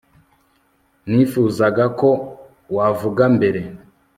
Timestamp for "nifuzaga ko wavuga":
1.09-3.23